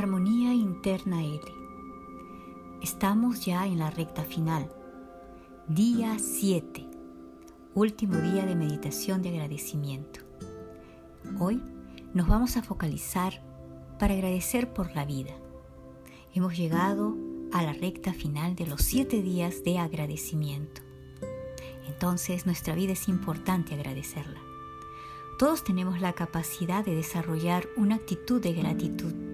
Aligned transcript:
Armonía 0.00 0.54
Interna 0.54 1.22
L. 1.22 1.42
Estamos 2.80 3.44
ya 3.44 3.66
en 3.66 3.78
la 3.78 3.90
recta 3.90 4.24
final. 4.24 4.72
Día 5.68 6.18
7. 6.18 6.88
Último 7.74 8.16
día 8.16 8.46
de 8.46 8.56
meditación 8.56 9.20
de 9.20 9.28
agradecimiento. 9.28 10.20
Hoy 11.38 11.62
nos 12.14 12.26
vamos 12.26 12.56
a 12.56 12.62
focalizar 12.62 13.42
para 13.98 14.14
agradecer 14.14 14.72
por 14.72 14.90
la 14.96 15.04
vida. 15.04 15.34
Hemos 16.32 16.56
llegado 16.56 17.14
a 17.52 17.62
la 17.62 17.74
recta 17.74 18.14
final 18.14 18.56
de 18.56 18.68
los 18.68 18.80
7 18.80 19.20
días 19.20 19.64
de 19.64 19.80
agradecimiento. 19.80 20.80
Entonces 21.86 22.46
nuestra 22.46 22.74
vida 22.74 22.94
es 22.94 23.06
importante 23.06 23.74
agradecerla. 23.74 24.40
Todos 25.38 25.62
tenemos 25.62 26.00
la 26.00 26.14
capacidad 26.14 26.86
de 26.86 26.94
desarrollar 26.94 27.68
una 27.76 27.96
actitud 27.96 28.40
de 28.40 28.54
gratitud 28.54 29.29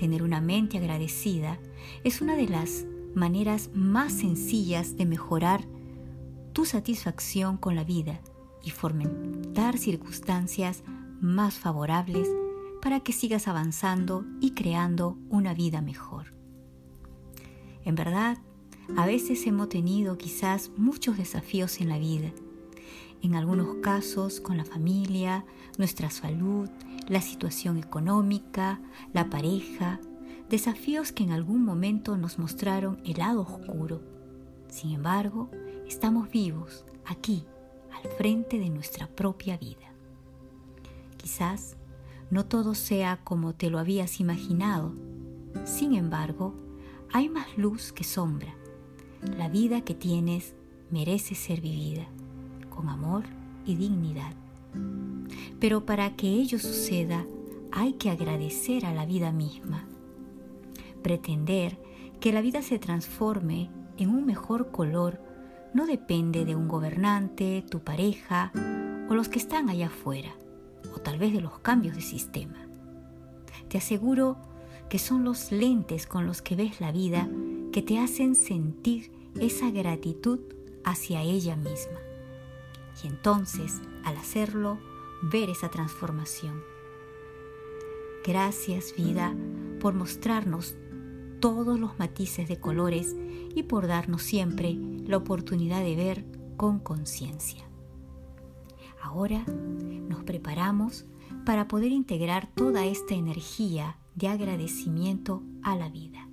tener 0.00 0.22
una 0.22 0.40
mente 0.40 0.78
agradecida 0.78 1.58
es 2.04 2.22
una 2.22 2.34
de 2.34 2.48
las 2.48 2.86
maneras 3.14 3.68
más 3.74 4.14
sencillas 4.14 4.96
de 4.96 5.04
mejorar 5.04 5.66
tu 6.54 6.64
satisfacción 6.64 7.58
con 7.58 7.76
la 7.76 7.84
vida 7.84 8.22
y 8.64 8.70
fomentar 8.70 9.76
circunstancias 9.76 10.84
más 11.20 11.58
favorables 11.58 12.26
para 12.80 13.00
que 13.00 13.12
sigas 13.12 13.46
avanzando 13.46 14.24
y 14.40 14.52
creando 14.52 15.18
una 15.28 15.52
vida 15.52 15.82
mejor. 15.82 16.32
En 17.84 17.94
verdad, 17.94 18.38
a 18.96 19.04
veces 19.04 19.46
hemos 19.46 19.68
tenido 19.68 20.16
quizás 20.16 20.70
muchos 20.78 21.18
desafíos 21.18 21.78
en 21.82 21.90
la 21.90 21.98
vida, 21.98 22.32
en 23.22 23.34
algunos 23.34 23.76
casos 23.76 24.40
con 24.40 24.56
la 24.56 24.64
familia, 24.64 25.44
nuestra 25.78 26.10
salud, 26.10 26.68
la 27.08 27.20
situación 27.20 27.76
económica, 27.78 28.80
la 29.12 29.28
pareja, 29.28 30.00
desafíos 30.48 31.12
que 31.12 31.22
en 31.22 31.32
algún 31.32 31.64
momento 31.64 32.16
nos 32.16 32.38
mostraron 32.38 33.00
el 33.04 33.18
lado 33.18 33.42
oscuro. 33.42 34.00
Sin 34.68 34.92
embargo, 34.92 35.50
estamos 35.86 36.30
vivos 36.30 36.84
aquí, 37.04 37.44
al 37.92 38.10
frente 38.12 38.58
de 38.58 38.70
nuestra 38.70 39.06
propia 39.06 39.58
vida. 39.58 39.92
Quizás 41.16 41.76
no 42.30 42.46
todo 42.46 42.74
sea 42.74 43.20
como 43.24 43.54
te 43.54 43.68
lo 43.68 43.78
habías 43.78 44.20
imaginado. 44.20 44.94
Sin 45.64 45.94
embargo, 45.94 46.54
hay 47.12 47.28
más 47.28 47.58
luz 47.58 47.92
que 47.92 48.04
sombra. 48.04 48.54
La 49.36 49.48
vida 49.48 49.82
que 49.82 49.94
tienes 49.94 50.54
merece 50.90 51.34
ser 51.34 51.60
vivida 51.60 52.08
con 52.80 52.88
amor 52.88 53.24
y 53.66 53.74
dignidad. 53.76 54.32
Pero 55.58 55.84
para 55.84 56.16
que 56.16 56.28
ello 56.28 56.58
suceda, 56.58 57.26
hay 57.72 57.92
que 57.94 58.08
agradecer 58.08 58.86
a 58.86 58.94
la 58.94 59.04
vida 59.04 59.32
misma. 59.32 59.84
Pretender 61.02 61.78
que 62.20 62.32
la 62.32 62.40
vida 62.40 62.62
se 62.62 62.78
transforme 62.78 63.70
en 63.98 64.08
un 64.08 64.24
mejor 64.24 64.70
color 64.70 65.20
no 65.74 65.84
depende 65.86 66.46
de 66.46 66.56
un 66.56 66.68
gobernante, 66.68 67.62
tu 67.70 67.80
pareja 67.80 68.50
o 69.10 69.14
los 69.14 69.28
que 69.28 69.38
están 69.38 69.68
allá 69.68 69.88
afuera, 69.88 70.30
o 70.94 71.00
tal 71.00 71.18
vez 71.18 71.34
de 71.34 71.42
los 71.42 71.58
cambios 71.58 71.94
de 71.96 72.02
sistema. 72.02 72.66
Te 73.68 73.76
aseguro 73.76 74.38
que 74.88 74.98
son 74.98 75.22
los 75.22 75.52
lentes 75.52 76.06
con 76.06 76.26
los 76.26 76.40
que 76.40 76.56
ves 76.56 76.80
la 76.80 76.92
vida 76.92 77.28
que 77.72 77.82
te 77.82 77.98
hacen 77.98 78.34
sentir 78.34 79.12
esa 79.38 79.70
gratitud 79.70 80.40
hacia 80.82 81.20
ella 81.20 81.56
misma. 81.56 82.09
Y 83.02 83.06
entonces, 83.06 83.80
al 84.04 84.16
hacerlo, 84.16 84.78
ver 85.22 85.50
esa 85.50 85.68
transformación. 85.68 86.62
Gracias 88.24 88.94
vida 88.96 89.34
por 89.80 89.94
mostrarnos 89.94 90.76
todos 91.40 91.80
los 91.80 91.98
matices 91.98 92.48
de 92.48 92.60
colores 92.60 93.16
y 93.54 93.62
por 93.62 93.86
darnos 93.86 94.22
siempre 94.22 94.76
la 95.06 95.16
oportunidad 95.16 95.82
de 95.82 95.96
ver 95.96 96.24
con 96.56 96.78
conciencia. 96.78 97.64
Ahora 99.02 99.44
nos 99.46 100.22
preparamos 100.24 101.06
para 101.46 101.66
poder 101.66 101.92
integrar 101.92 102.50
toda 102.54 102.84
esta 102.84 103.14
energía 103.14 103.96
de 104.14 104.28
agradecimiento 104.28 105.42
a 105.62 105.74
la 105.74 105.88
vida. 105.88 106.29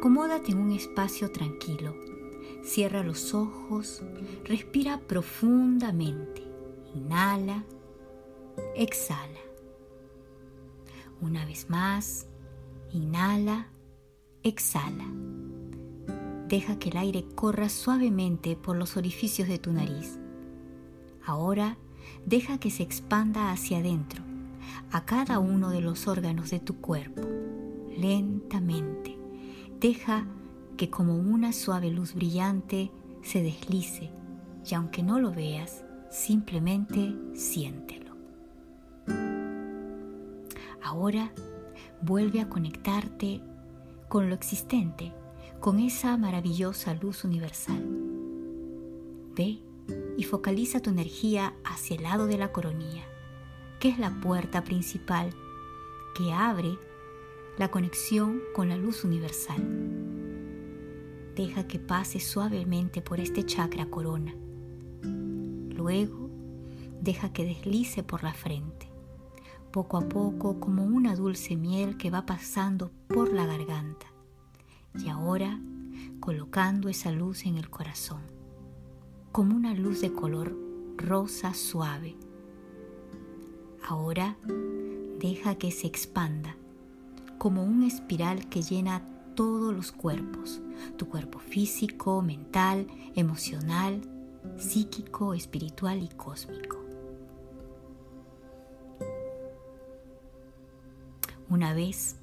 Acomódate 0.00 0.52
en 0.52 0.56
un 0.56 0.72
espacio 0.72 1.30
tranquilo. 1.30 1.94
Cierra 2.64 3.02
los 3.02 3.34
ojos, 3.34 4.02
respira 4.46 4.98
profundamente. 4.98 6.42
Inhala, 6.94 7.66
exhala. 8.74 9.40
Una 11.20 11.44
vez 11.44 11.68
más, 11.68 12.28
inhala, 12.90 13.68
exhala. 14.42 15.04
Deja 16.48 16.78
que 16.78 16.88
el 16.88 16.96
aire 16.96 17.26
corra 17.34 17.68
suavemente 17.68 18.56
por 18.56 18.76
los 18.76 18.96
orificios 18.96 19.48
de 19.48 19.58
tu 19.58 19.70
nariz. 19.70 20.18
Ahora, 21.26 21.76
deja 22.24 22.56
que 22.56 22.70
se 22.70 22.82
expanda 22.82 23.52
hacia 23.52 23.80
adentro, 23.80 24.24
a 24.92 25.04
cada 25.04 25.38
uno 25.40 25.68
de 25.68 25.82
los 25.82 26.08
órganos 26.08 26.48
de 26.48 26.60
tu 26.60 26.80
cuerpo, 26.80 27.20
lentamente 27.98 29.19
Deja 29.80 30.26
que 30.76 30.90
como 30.90 31.16
una 31.16 31.54
suave 31.54 31.90
luz 31.90 32.12
brillante 32.14 32.90
se 33.22 33.42
deslice 33.42 34.10
y 34.70 34.74
aunque 34.74 35.02
no 35.02 35.18
lo 35.18 35.32
veas, 35.32 35.86
simplemente 36.10 37.16
siéntelo. 37.32 38.14
Ahora 40.82 41.32
vuelve 42.02 42.42
a 42.42 42.50
conectarte 42.50 43.40
con 44.10 44.28
lo 44.28 44.34
existente, 44.34 45.14
con 45.60 45.78
esa 45.78 46.14
maravillosa 46.18 46.92
luz 46.92 47.24
universal. 47.24 47.82
Ve 49.34 49.62
y 50.18 50.24
focaliza 50.24 50.80
tu 50.80 50.90
energía 50.90 51.54
hacia 51.64 51.96
el 51.96 52.02
lado 52.02 52.26
de 52.26 52.36
la 52.36 52.52
coronilla, 52.52 53.04
que 53.78 53.88
es 53.88 53.98
la 53.98 54.10
puerta 54.20 54.62
principal 54.62 55.30
que 56.14 56.34
abre 56.34 56.76
la 57.60 57.70
conexión 57.70 58.40
con 58.54 58.70
la 58.70 58.76
luz 58.78 59.04
universal. 59.04 59.62
Deja 61.36 61.68
que 61.68 61.78
pase 61.78 62.18
suavemente 62.18 63.02
por 63.02 63.20
este 63.20 63.44
chakra 63.44 63.84
corona. 63.84 64.34
Luego, 65.02 66.30
deja 67.02 67.34
que 67.34 67.44
deslice 67.44 68.02
por 68.02 68.22
la 68.22 68.32
frente, 68.32 68.88
poco 69.72 69.98
a 69.98 70.08
poco 70.08 70.58
como 70.58 70.84
una 70.84 71.14
dulce 71.14 71.54
miel 71.54 71.98
que 71.98 72.08
va 72.08 72.24
pasando 72.24 72.90
por 73.08 73.30
la 73.30 73.44
garganta. 73.44 74.06
Y 74.98 75.10
ahora, 75.10 75.60
colocando 76.18 76.88
esa 76.88 77.12
luz 77.12 77.44
en 77.44 77.58
el 77.58 77.68
corazón, 77.68 78.22
como 79.32 79.54
una 79.54 79.74
luz 79.74 80.00
de 80.00 80.14
color 80.14 80.56
rosa 80.96 81.52
suave. 81.52 82.16
Ahora, 83.86 84.38
deja 85.18 85.56
que 85.56 85.70
se 85.70 85.86
expanda 85.86 86.56
como 87.40 87.64
un 87.64 87.84
espiral 87.84 88.50
que 88.50 88.60
llena 88.60 89.00
todos 89.34 89.74
los 89.74 89.92
cuerpos, 89.92 90.60
tu 90.98 91.08
cuerpo 91.08 91.38
físico, 91.38 92.20
mental, 92.20 92.86
emocional, 93.14 94.02
psíquico, 94.58 95.32
espiritual 95.32 96.02
y 96.02 96.08
cósmico. 96.08 96.76
Una 101.48 101.72
vez 101.72 102.16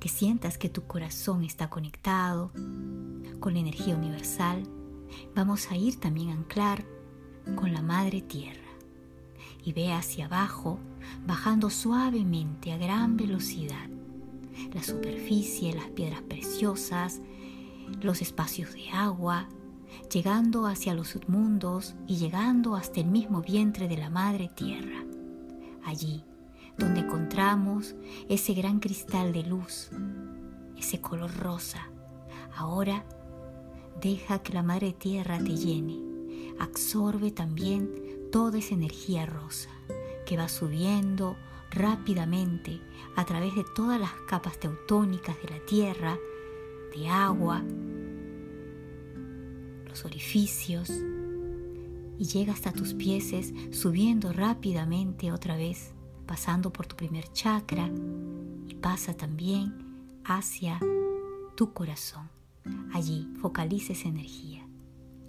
que 0.00 0.10
sientas 0.10 0.58
que 0.58 0.68
tu 0.68 0.82
corazón 0.82 1.44
está 1.44 1.70
conectado 1.70 2.50
con 3.40 3.54
la 3.54 3.60
energía 3.60 3.96
universal, 3.96 4.64
vamos 5.34 5.70
a 5.70 5.76
ir 5.76 5.98
también 5.98 6.28
a 6.28 6.34
anclar 6.34 6.84
con 7.56 7.72
la 7.72 7.80
Madre 7.80 8.20
Tierra. 8.20 8.68
Y 9.64 9.72
ve 9.72 9.94
hacia 9.94 10.26
abajo, 10.26 10.78
bajando 11.26 11.70
suavemente 11.70 12.70
a 12.72 12.76
gran 12.76 13.16
velocidad 13.16 13.88
la 14.72 14.82
superficie, 14.82 15.74
las 15.74 15.88
piedras 15.90 16.22
preciosas, 16.22 17.20
los 18.00 18.22
espacios 18.22 18.74
de 18.74 18.90
agua, 18.90 19.48
llegando 20.12 20.66
hacia 20.66 20.94
los 20.94 21.08
submundos 21.08 21.94
y 22.06 22.16
llegando 22.16 22.76
hasta 22.76 23.00
el 23.00 23.06
mismo 23.06 23.42
vientre 23.42 23.88
de 23.88 23.96
la 23.96 24.10
Madre 24.10 24.50
Tierra. 24.54 25.04
Allí, 25.84 26.24
donde 26.76 27.00
encontramos 27.00 27.94
ese 28.28 28.54
gran 28.54 28.78
cristal 28.80 29.32
de 29.32 29.42
luz, 29.42 29.90
ese 30.76 31.00
color 31.00 31.34
rosa, 31.36 31.88
ahora 32.56 33.04
deja 34.00 34.40
que 34.40 34.52
la 34.52 34.62
Madre 34.62 34.92
Tierra 34.92 35.38
te 35.38 35.56
llene, 35.56 35.98
absorbe 36.60 37.30
también 37.30 37.90
toda 38.30 38.58
esa 38.58 38.74
energía 38.74 39.26
rosa 39.26 39.70
que 40.26 40.36
va 40.36 40.48
subiendo 40.48 41.36
rápidamente 41.70 42.80
a 43.16 43.24
través 43.24 43.54
de 43.54 43.64
todas 43.74 44.00
las 44.00 44.12
capas 44.28 44.58
teutónicas 44.58 45.36
de 45.42 45.48
la 45.48 45.64
Tierra, 45.66 46.18
de 46.94 47.08
agua, 47.08 47.62
los 49.86 50.04
orificios 50.04 50.90
y 52.18 52.24
llega 52.24 52.52
hasta 52.52 52.72
tus 52.72 52.94
pies 52.94 53.32
subiendo 53.70 54.32
rápidamente 54.32 55.32
otra 55.32 55.56
vez, 55.56 55.94
pasando 56.26 56.72
por 56.72 56.86
tu 56.86 56.96
primer 56.96 57.30
chakra 57.32 57.90
y 58.66 58.74
pasa 58.74 59.14
también 59.14 59.72
hacia 60.24 60.80
tu 61.56 61.72
corazón. 61.72 62.28
Allí 62.92 63.28
focaliza 63.40 63.92
esa 63.92 64.08
energía. 64.08 64.66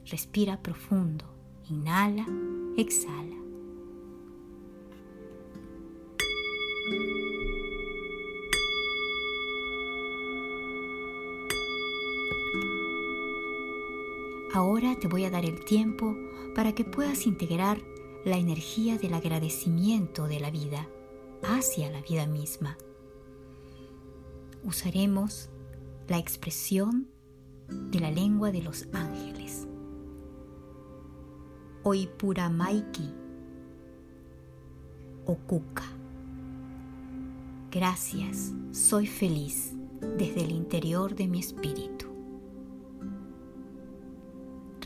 Respira 0.06 0.62
profundo. 0.62 1.26
Inhala, 1.70 2.26
exhala. 2.76 3.49
Ahora 14.54 14.96
te 15.00 15.08
voy 15.08 15.26
a 15.26 15.30
dar 15.30 15.46
el 15.46 15.64
tiempo 15.64 16.16
para 16.56 16.74
que 16.74 16.84
puedas 16.84 17.28
integrar 17.28 17.80
la 18.26 18.38
energía 18.38 18.98
del 18.98 19.14
agradecimiento 19.14 20.28
de 20.28 20.40
la 20.40 20.50
vida 20.50 20.88
hacia 21.44 21.92
la 21.92 22.02
vida 22.02 22.26
misma. 22.26 22.78
Usaremos 24.64 25.50
la 26.08 26.18
expresión 26.18 27.08
de 27.68 28.00
la 28.00 28.10
lengua 28.10 28.52
de 28.52 28.64
los 28.64 28.88
ángeles. 28.92 29.68
Maiki 32.52 33.14
Okuka. 35.26 35.84
Gracias, 37.72 38.52
soy 38.72 39.06
feliz 39.06 39.74
desde 40.18 40.44
el 40.44 40.52
interior 40.52 41.16
de 41.16 41.28
mi 41.28 41.40
espíritu. 41.40 42.19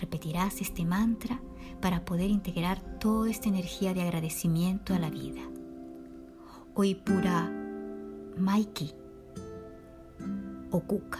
Repetirás 0.03 0.59
este 0.59 0.83
mantra 0.83 1.39
para 1.79 2.03
poder 2.03 2.29
integrar 2.29 2.99
toda 2.99 3.29
esta 3.29 3.47
energía 3.47 3.93
de 3.93 4.01
agradecimiento 4.01 4.93
a 4.93 4.99
la 4.99 5.09
vida. 5.09 5.39
Oipura 6.75 7.49
Maiki 8.37 8.93
Okuka. 10.71 11.19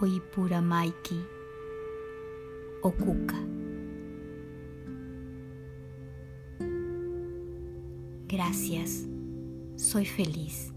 Oipura 0.00 0.60
Maiki 0.60 1.24
Okuka. 2.82 3.55
Gracias, 8.36 9.06
soy 9.76 10.04
feliz 10.04 10.70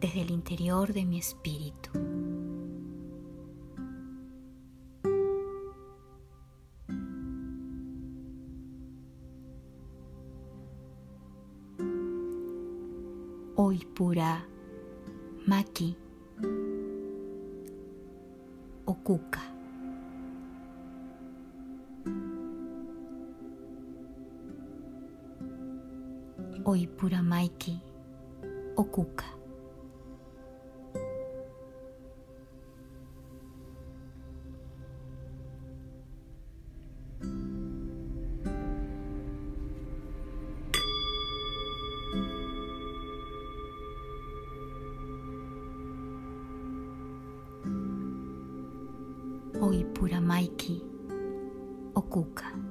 desde 0.00 0.22
el 0.22 0.30
interior 0.30 0.94
de 0.94 1.04
mi 1.04 1.18
espíritu. 1.18 1.90
Hoy 13.54 13.84
pura 13.94 14.48
Maki 15.46 15.94
Okuka. 26.68 26.74
Oipura 26.76 27.22
Maiki 27.22 27.80
Okuka. 28.76 29.24
Oipura 49.60 50.20
Maiki 50.20 50.82
Okuka. 51.94 52.67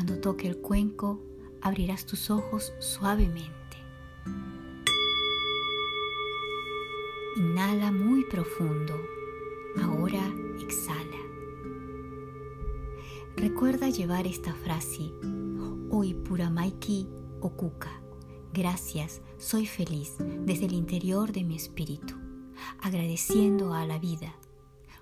Cuando 0.00 0.18
toque 0.18 0.48
el 0.48 0.56
cuenco, 0.56 1.20
abrirás 1.60 2.06
tus 2.06 2.30
ojos 2.30 2.72
suavemente. 2.78 3.76
Inhala 7.36 7.92
muy 7.92 8.24
profundo. 8.24 8.98
Ahora 9.82 10.26
exhala. 10.58 11.18
Recuerda 13.36 13.90
llevar 13.90 14.26
esta 14.26 14.54
frase, 14.54 15.12
Hoy 15.90 16.14
Puramaiki 16.14 17.06
Okuka. 17.42 18.00
Gracias, 18.54 19.20
soy 19.36 19.66
feliz 19.66 20.16
desde 20.46 20.64
el 20.64 20.72
interior 20.72 21.30
de 21.30 21.44
mi 21.44 21.56
espíritu, 21.56 22.14
agradeciendo 22.80 23.74
a 23.74 23.84
la 23.84 23.98
vida 23.98 24.34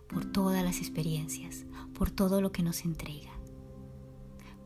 por 0.08 0.24
todas 0.24 0.64
las 0.64 0.78
experiencias, 0.78 1.66
por 1.94 2.10
todo 2.10 2.40
lo 2.40 2.50
que 2.50 2.64
nos 2.64 2.84
entrega. 2.84 3.37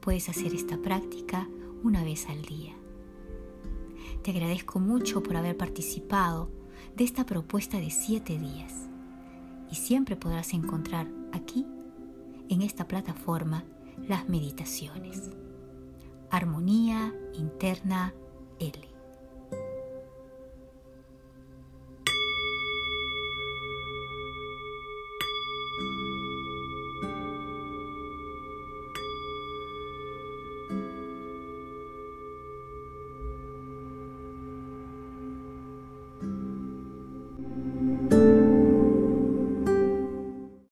Puedes 0.03 0.29
hacer 0.29 0.53
esta 0.53 0.79
práctica 0.79 1.49
una 1.85 2.03
vez 2.03 2.29
al 2.29 2.43
día. 2.43 2.75
Te 4.23 4.33
agradezco 4.33 4.81
mucho 4.81 5.23
por 5.23 5.37
haber 5.37 5.57
participado 5.57 6.51
de 6.97 7.05
esta 7.05 7.25
propuesta 7.25 7.79
de 7.79 7.91
siete 7.91 8.37
días 8.37 8.89
y 9.71 9.77
siempre 9.77 10.17
podrás 10.17 10.55
encontrar 10.55 11.09
aquí, 11.33 11.65
en 12.49 12.63
esta 12.63 12.89
plataforma, 12.89 13.65
las 14.09 14.29
meditaciones. 14.29 15.31
Armonía 16.31 17.15
Interna 17.35 18.13
L. 18.59 18.92